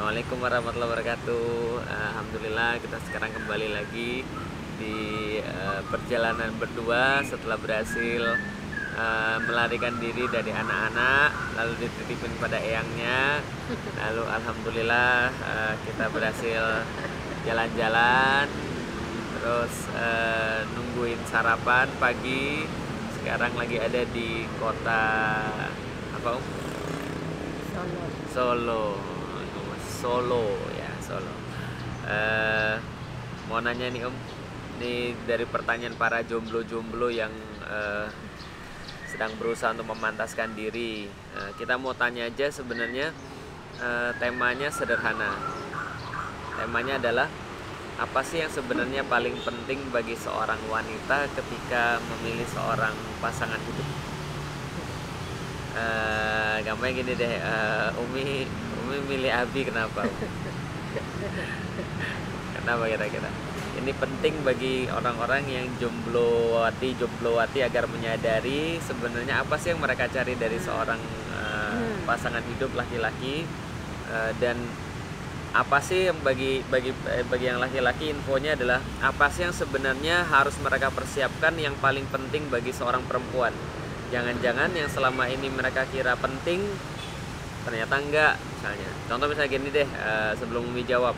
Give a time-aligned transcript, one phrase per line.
[0.00, 1.48] Assalamualaikum warahmatullahi wabarakatuh.
[1.84, 4.24] Alhamdulillah kita sekarang kembali lagi
[4.80, 4.96] di
[5.44, 8.32] uh, perjalanan berdua setelah berhasil
[8.96, 13.44] uh, melarikan diri dari anak-anak lalu dititipin pada eyangnya.
[14.00, 16.64] Lalu alhamdulillah uh, kita berhasil
[17.44, 18.48] jalan-jalan
[19.36, 22.64] terus uh, nungguin sarapan pagi.
[23.20, 25.04] Sekarang lagi ada di kota
[26.16, 26.40] apa?
[27.76, 28.04] Solo.
[28.32, 29.19] Solo
[30.00, 31.34] Solo ya Solo.
[32.08, 32.80] Uh,
[33.52, 34.16] mau nanya nih om
[34.80, 37.28] ini dari pertanyaan para jomblo-jomblo yang
[37.68, 38.08] uh,
[39.04, 41.04] sedang berusaha untuk memantaskan diri.
[41.36, 43.12] Uh, kita mau tanya aja sebenarnya
[43.84, 45.36] uh, temanya sederhana.
[46.56, 47.28] Temanya adalah
[48.00, 53.88] apa sih yang sebenarnya paling penting bagi seorang wanita ketika memilih seorang pasangan hidup?
[55.76, 58.48] Uh, gampangnya gini deh uh, Umi
[58.90, 60.02] Umi milih Abi kenapa?
[62.58, 63.30] Kenapa kira-kira?
[63.78, 70.34] Ini penting bagi orang-orang yang jomblowati jomblowati agar menyadari sebenarnya apa sih yang mereka cari
[70.34, 70.98] dari seorang
[71.30, 73.46] uh, pasangan hidup laki-laki
[74.10, 74.58] uh, dan
[75.54, 76.90] apa sih yang bagi bagi
[77.30, 82.50] bagi yang laki-laki infonya adalah apa sih yang sebenarnya harus mereka persiapkan yang paling penting
[82.50, 83.54] bagi seorang perempuan.
[84.10, 86.66] Jangan-jangan yang selama ini mereka kira penting
[87.64, 88.90] ternyata enggak misalnya.
[89.08, 91.16] Contoh misalnya gini deh uh, sebelum Umi jawab.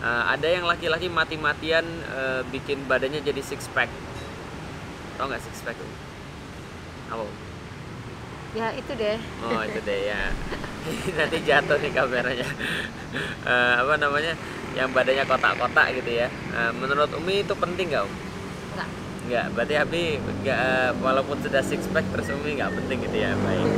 [0.00, 3.92] Uh, ada yang laki-laki mati-matian uh, bikin badannya jadi six pack.
[5.20, 5.76] Tau nggak six pack
[7.10, 7.26] apa?
[8.50, 9.18] Ya itu deh.
[9.46, 10.22] oh itu deh ya.
[11.18, 12.48] Nanti jatuh nih kameranya.
[13.46, 14.34] Uh, apa namanya?
[14.74, 16.26] Yang badannya kotak-kotak gitu ya.
[16.54, 18.06] Uh, menurut Umi itu penting nggak?
[18.06, 18.88] Enggak.
[19.26, 23.70] Enggak, berarti Abi enggak walaupun sudah six pack terus Umi nggak penting gitu ya baik.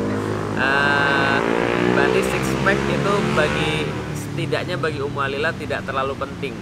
[0.57, 1.52] Uh,
[1.91, 3.73] berarti six pack itu bagi
[4.15, 6.55] setidaknya bagi Ummu Alila tidak terlalu penting.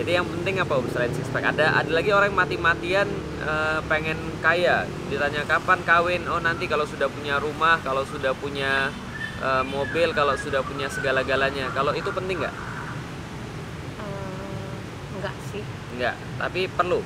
[0.00, 1.44] Jadi yang penting apa selain six pack?
[1.54, 3.06] Ada ada lagi orang mati-matian
[3.44, 4.88] uh, pengen kaya.
[5.12, 6.24] Ditanya kapan kawin?
[6.26, 8.88] Oh nanti kalau sudah punya rumah kalau sudah punya
[9.44, 11.68] uh, mobil kalau sudah punya segala-galanya.
[11.76, 12.54] Kalau itu penting nggak?
[14.00, 14.74] Uh,
[15.20, 15.62] enggak sih.
[16.00, 17.04] nggak tapi perlu?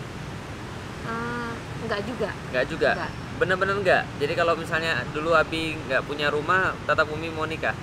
[1.05, 1.53] Uh,
[1.83, 2.31] enggak juga.
[2.55, 2.91] nggak juga?
[2.95, 3.24] Nggak.
[3.39, 4.03] Bener-bener nggak?
[4.23, 7.75] Jadi kalau misalnya dulu Abi nggak punya rumah tetap Umi mau nikah?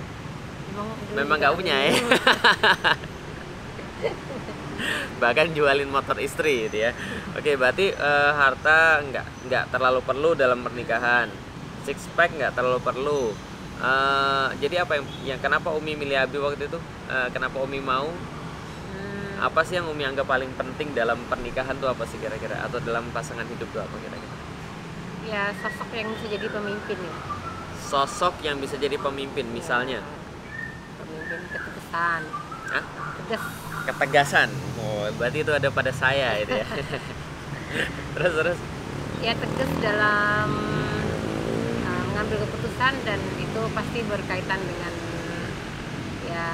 [1.12, 1.92] Memang, nggak punya ya?
[5.22, 6.96] bahkan jualin motor istri gitu ya.
[7.38, 11.28] Oke berarti eh, harta nggak nggak terlalu perlu dalam pernikahan.
[11.84, 13.22] Six pack nggak terlalu perlu.
[13.78, 16.80] Eh, jadi apa yang, yang kenapa Umi milih Abi waktu itu?
[17.12, 18.08] Eh, kenapa Umi mau?
[18.08, 22.64] Hmm, apa sih yang Umi anggap paling penting dalam pernikahan tuh apa sih kira-kira?
[22.64, 24.41] Atau dalam pasangan hidup tuh apa kira-kira
[25.26, 27.14] ya sosok yang bisa jadi pemimpin ya.
[27.82, 30.00] sosok yang bisa jadi pemimpin misalnya
[30.98, 32.22] Pemimpin ketegasan.
[32.72, 32.84] Hah?
[33.22, 33.42] Tegas.
[33.82, 36.66] ketegasan oh berarti itu ada pada saya itu ya
[38.14, 38.58] terus terus
[39.22, 40.50] Ya tegas dalam
[41.86, 44.92] uh, mengambil keputusan dan itu pasti berkaitan dengan
[46.26, 46.50] ya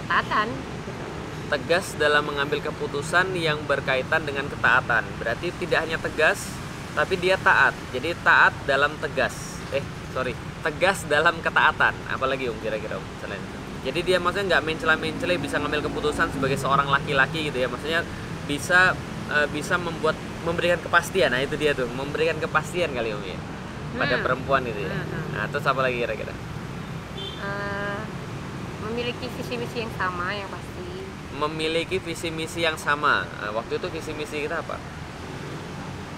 [0.00, 0.48] ketaatan.
[0.48, 1.04] gitu.
[1.52, 5.04] tegas dalam mengambil keputusan yang berkaitan dengan ketaatan.
[5.20, 6.40] Berarti tidak hanya tegas,
[6.94, 7.74] tapi dia taat.
[7.94, 9.58] Jadi taat dalam tegas.
[9.70, 11.94] Eh, sorry, tegas dalam ketaatan.
[12.10, 13.58] Apalagi om kira-kira om selain itu.
[13.80, 17.68] Jadi dia maksudnya nggak mencela-mencela bisa ngambil keputusan sebagai seorang laki-laki gitu ya.
[17.70, 18.00] Maksudnya
[18.44, 18.92] bisa
[19.30, 21.32] eh, bisa membuat memberikan kepastian.
[21.32, 23.38] Nah itu dia tuh, memberikan kepastian kali om ya
[23.90, 24.22] pada Hmm.
[24.22, 24.92] perempuan itu ya.
[24.92, 25.26] Hmm, hmm.
[25.34, 26.34] Nah terus apa lagi kira-kira?
[27.40, 28.00] Eh,
[28.86, 30.68] memiliki visi misi yang sama yang pasti
[31.30, 33.24] Memiliki visi misi yang sama.
[33.24, 34.76] Nah, waktu itu visi misi kita apa?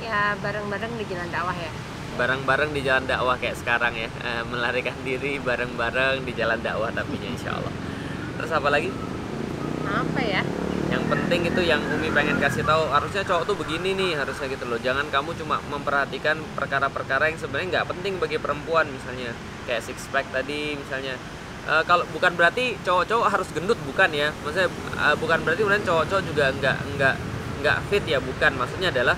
[0.02, 1.72] Ya bareng-bareng di jalan dakwah ya.
[2.18, 4.10] Bareng-bareng di jalan dakwah kayak sekarang ya.
[4.10, 7.72] Eh, melarikan diri bareng-bareng di jalan dakwah tapi insya Allah
[8.42, 8.90] terus apa lagi?
[9.86, 10.42] Apa ya?
[10.90, 14.66] Yang penting itu yang Umi pengen kasih tahu harusnya cowok tuh begini nih harusnya gitu
[14.66, 14.82] loh.
[14.82, 19.30] Jangan kamu cuma memperhatikan perkara-perkara yang sebenarnya nggak penting bagi perempuan misalnya.
[19.64, 21.14] Kayak six pack tadi misalnya.
[21.62, 24.34] Eh, kalau bukan berarti cowok-cowok harus gendut bukan ya.
[24.42, 24.68] Maksudnya
[24.98, 27.14] eh, bukan berarti kemudian cowok-cowok juga nggak nggak
[27.62, 28.52] nggak fit ya bukan.
[28.58, 29.16] Maksudnya adalah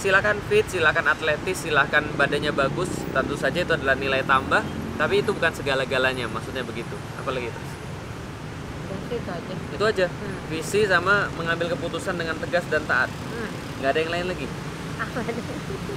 [0.00, 4.64] silakan fit, silakan atletis, silakan badannya bagus, tentu saja itu adalah nilai tambah,
[4.96, 6.96] tapi itu bukan segala-galanya, maksudnya begitu.
[7.20, 7.52] Apalagi
[9.10, 10.06] sih itu aja Itu aja.
[10.06, 10.38] Hmm.
[10.50, 13.10] Visi sama mengambil keputusan dengan tegas dan taat.
[13.10, 13.82] hmm.
[13.82, 14.46] nggak ada yang lain lagi.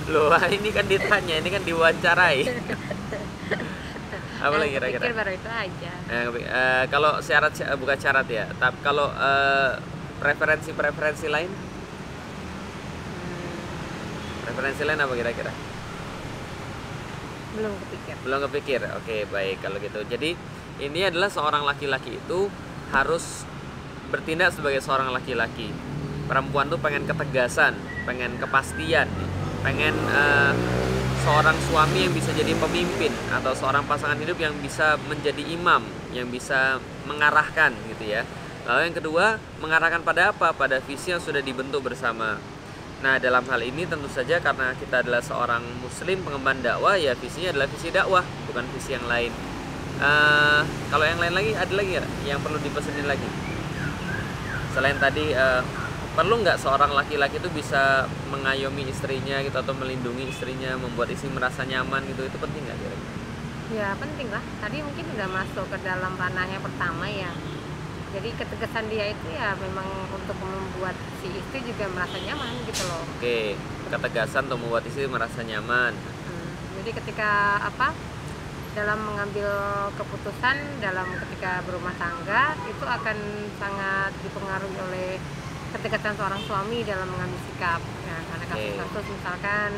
[0.09, 2.39] Loh, ini kan ditanya, ini kan diwawancarai.
[4.43, 5.15] Apa lagi kira-kira?
[5.15, 9.79] baru itu aja Eh, eh, kalau syarat bukan syarat ya, tapi kalau eh,
[10.19, 11.47] preferensi-preferensi lain,
[14.53, 15.53] preferensi lain apa kira-kira?
[17.53, 18.15] belum kepikir.
[18.25, 18.79] Belum kepikir?
[18.97, 19.61] Oke baik.
[19.61, 19.99] Kalau gitu.
[20.09, 20.33] Jadi
[20.81, 22.49] ini adalah seorang laki-laki itu
[22.89, 23.45] harus
[24.09, 25.69] bertindak sebagai seorang laki-laki.
[26.25, 29.07] Perempuan tuh pengen ketegasan pengen kepastian
[29.63, 30.51] pengen uh,
[31.23, 35.79] seorang suami yang bisa jadi pemimpin atau seorang pasangan hidup yang bisa menjadi imam
[36.11, 38.27] yang bisa mengarahkan gitu ya.
[38.67, 39.25] Lalu yang kedua
[39.59, 40.51] mengarahkan pada apa?
[40.55, 42.39] Pada visi yang sudah dibentuk bersama
[43.03, 47.51] Nah, dalam hal ini tentu saja karena kita adalah seorang muslim pengemban dakwah, ya visinya
[47.51, 49.27] adalah visi dakwah, bukan visi yang lain.
[49.99, 53.27] Uh, kalau yang lain lagi ada lagi ya yang perlu dipesenin lagi?
[54.71, 55.59] Selain tadi uh,
[56.15, 61.67] perlu nggak seorang laki-laki itu bisa mengayomi istrinya gitu atau melindungi istrinya, membuat istri merasa
[61.67, 63.13] nyaman gitu, itu penting nggak kira-kira?
[63.75, 64.43] Ya penting lah.
[64.63, 67.35] Tadi mungkin udah masuk ke dalam ranahnya pertama ya
[68.13, 73.03] jadi ketegasan dia itu ya memang untuk membuat si istri juga merasa nyaman gitu loh.
[73.17, 73.57] Oke
[73.89, 75.93] ketegasan untuk membuat istri merasa nyaman.
[75.97, 76.49] Hmm,
[76.81, 77.93] jadi ketika apa
[78.73, 79.49] dalam mengambil
[79.93, 83.17] keputusan dalam ketika berumah tangga itu akan
[83.61, 85.09] sangat dipengaruhi oleh
[85.77, 87.81] ketegasan seorang suami dalam mengambil sikap.
[87.81, 89.71] Ya karena kasus-kasus misalkan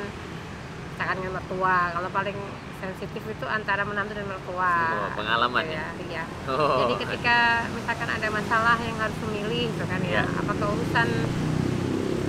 [0.96, 2.40] misalkan dengan mertua kalau paling
[2.80, 4.76] sensitif itu antara menantu dan mertua.
[4.96, 5.92] Oh, pengalaman ya.
[6.08, 6.24] Iya.
[6.48, 6.88] Oh.
[6.88, 10.40] Jadi ketika misalkan ada masalah yang harus memilih, gitu kan ya, ya.
[10.40, 11.10] apakah urusan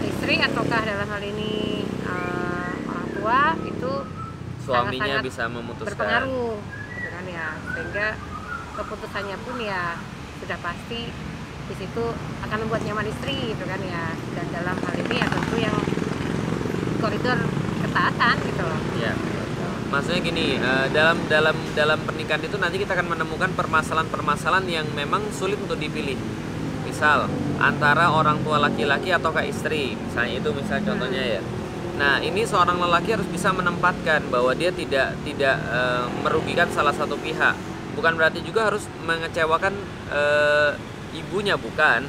[0.03, 3.41] istri ataukah dalam hal ini uh, orang tua
[3.71, 3.93] itu
[4.67, 6.59] suaminya bisa memutuskan berpengaruh,
[6.99, 8.07] gitu kan ya, sehingga
[8.75, 9.95] keputusannya pun ya
[10.43, 11.01] sudah pasti
[11.67, 12.05] di situ
[12.43, 15.77] akan membuat nyaman istri, gitu kan ya, dan dalam hal ini ya tentu yang
[16.99, 17.39] koridor
[18.45, 18.81] gitu loh.
[19.01, 19.13] Iya.
[19.87, 25.23] Maksudnya gini uh, dalam dalam dalam pernikahan itu nanti kita akan menemukan permasalahan-permasalahan yang memang
[25.31, 26.19] sulit untuk dipilih.
[26.83, 27.31] Misal
[27.63, 29.95] antara orang tua laki-laki ataukah istri?
[29.95, 31.41] Misalnya itu misal contohnya ya.
[31.97, 37.15] Nah ini seorang lelaki harus bisa menempatkan bahwa dia tidak tidak uh, merugikan salah satu
[37.17, 37.55] pihak.
[37.95, 39.73] Bukan berarti juga harus mengecewakan
[40.13, 40.77] uh,
[41.17, 42.05] ibunya bukan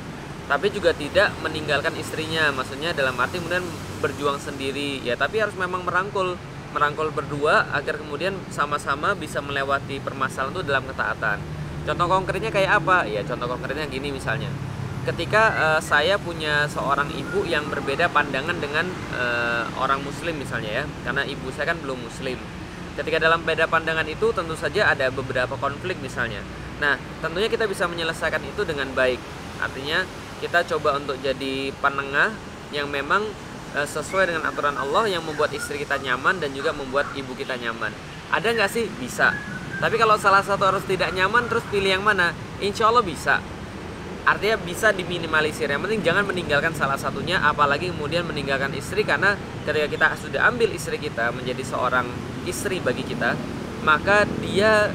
[0.48, 3.64] tapi juga tidak meninggalkan istrinya maksudnya dalam arti kemudian
[4.00, 6.40] berjuang sendiri ya tapi harus memang merangkul
[6.76, 11.40] merangkul berdua agar kemudian sama-sama bisa melewati permasalahan itu dalam ketaatan.
[11.88, 13.08] Contoh konkretnya kayak apa?
[13.08, 14.52] Ya contoh konkretnya gini misalnya.
[15.08, 18.84] Ketika uh, saya punya seorang ibu yang berbeda pandangan dengan
[19.16, 22.36] uh, orang muslim misalnya ya, karena ibu saya kan belum muslim.
[23.00, 26.44] Ketika dalam beda pandangan itu tentu saja ada beberapa konflik misalnya.
[26.84, 29.22] Nah, tentunya kita bisa menyelesaikan itu dengan baik.
[29.64, 30.04] Artinya
[30.40, 32.34] kita coba untuk jadi penengah
[32.70, 33.26] yang memang
[33.76, 37.60] Eh, sesuai dengan aturan Allah yang membuat istri kita nyaman dan juga membuat ibu kita
[37.60, 37.94] nyaman.
[38.34, 38.88] Ada nggak sih?
[38.96, 39.36] Bisa.
[39.78, 42.32] Tapi kalau salah satu harus tidak nyaman, terus pilih yang mana?
[42.58, 43.44] Insya Allah bisa.
[44.26, 45.68] Artinya bisa diminimalisir.
[45.68, 49.36] Yang penting jangan meninggalkan salah satunya, apalagi kemudian meninggalkan istri karena
[49.68, 52.08] ketika kita sudah ambil istri kita menjadi seorang
[52.48, 53.36] istri bagi kita,
[53.86, 54.90] maka dia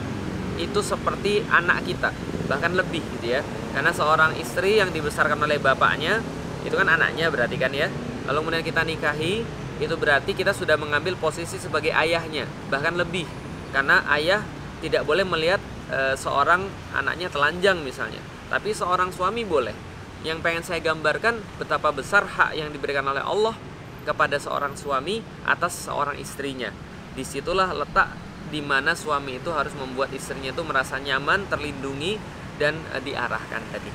[0.56, 2.08] itu seperti anak kita,
[2.52, 3.40] bahkan lebih gitu ya.
[3.72, 6.20] Karena seorang istri yang dibesarkan oleh bapaknya
[6.62, 7.88] itu kan anaknya berarti kan ya
[8.26, 9.42] Lalu kemudian kita nikahi,
[9.82, 13.26] itu berarti kita sudah mengambil posisi sebagai ayahnya, bahkan lebih.
[13.74, 14.46] Karena ayah
[14.78, 15.58] tidak boleh melihat
[15.90, 16.62] e, seorang
[16.94, 19.74] anaknya telanjang misalnya, tapi seorang suami boleh.
[20.22, 23.58] Yang pengen saya gambarkan betapa besar hak yang diberikan oleh Allah
[24.06, 26.70] kepada seorang suami atas seorang istrinya.
[27.18, 28.14] Di situlah letak
[28.54, 32.22] di mana suami itu harus membuat istrinya itu merasa nyaman, terlindungi,
[32.60, 33.90] dan e, diarahkan tadi.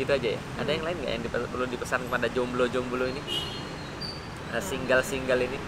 [0.00, 0.40] Gitu aja ya.
[0.60, 3.22] Ada yang lain nggak yang dipesan, perlu dipesan kepada jomblo-jomblo ini?
[4.50, 5.58] Uh, single-single ini?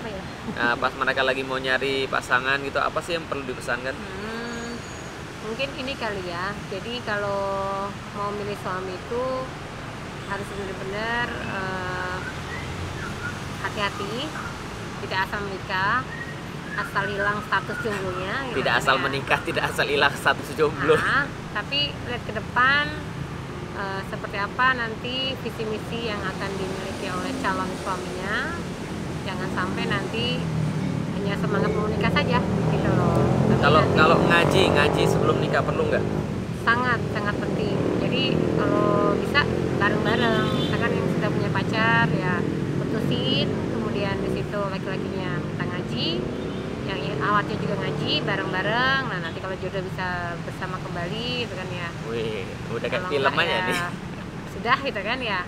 [0.00, 0.22] Apa ya?
[0.58, 3.94] Nah, pas mereka lagi mau nyari pasangan gitu apa sih yang perlu dipesankan?
[3.96, 4.76] Hmm,
[5.48, 6.52] mungkin ini kali ya.
[6.68, 9.24] Jadi kalau mau milih suami itu
[10.28, 12.18] harus benar-benar uh,
[13.64, 14.28] hati-hati
[15.04, 16.00] tidak asal menikah
[16.74, 19.02] asal hilang status jomblonya gitu tidak kan asal ya.
[19.06, 20.94] menikah tidak asal hilang status jomblo.
[20.98, 22.84] Nah, tapi lihat ke depan
[23.78, 28.58] uh, seperti apa nanti visi misi yang akan dimiliki oleh calon suaminya.
[29.24, 30.42] Jangan sampai nanti
[31.16, 33.24] hanya semangat mau nikah saja gitu loh.
[33.48, 36.04] Tapi kalau nanti, kalau ngaji ngaji sebelum nikah perlu nggak?
[36.66, 37.76] Sangat sangat penting.
[38.02, 38.24] Jadi
[38.58, 39.40] kalau bisa
[39.80, 40.68] bareng-bareng.
[40.68, 42.42] Misalkan yang sudah punya pacar ya
[42.82, 43.48] putusin.
[43.72, 46.08] Kemudian di situ laki-lakinya minta ngaji
[46.84, 49.02] yang awatnya juga ngaji bareng-bareng.
[49.08, 51.88] Nah nanti kalau jodoh bisa bersama kembali gitu kan ya.
[52.12, 53.80] Wih udah kayak film aja ya, nih.
[54.54, 55.40] sudah gitu kan ya.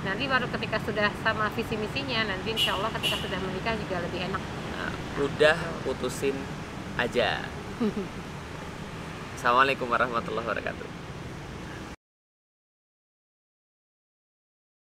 [0.00, 4.20] Nanti baru ketika sudah sama visi misinya nanti insya Allah ketika sudah menikah juga lebih
[4.32, 4.42] enak.
[4.76, 6.36] Nah, udah putusin
[6.96, 7.44] aja.
[9.36, 11.09] Assalamualaikum warahmatullahi wabarakatuh